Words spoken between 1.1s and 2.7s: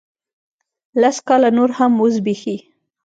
کاله نور هم وزبیښي